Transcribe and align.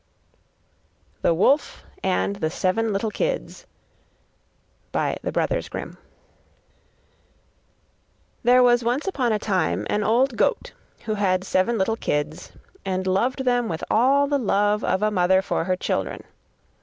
THE 1.21 1.35
WOLF 1.35 1.83
AND 2.01 2.37
THE 2.37 2.49
SEVEN 2.49 2.91
LITTLE 2.91 3.11
KIDS 3.11 3.67
There 4.91 5.13
was 8.43 8.83
once 8.83 9.07
upon 9.07 9.31
a 9.31 9.37
time 9.37 9.85
an 9.91 10.03
old 10.03 10.35
goat 10.37 10.71
who 11.05 11.13
had 11.13 11.43
seven 11.43 11.77
little 11.77 11.97
kids, 11.97 12.51
and 12.83 13.05
loved 13.05 13.45
them 13.45 13.69
with 13.69 13.83
all 13.91 14.25
the 14.25 14.39
love 14.39 14.83
of 14.83 15.03
a 15.03 15.11
mother 15.11 15.43
for 15.43 15.65
her 15.65 15.75
children. 15.75 16.23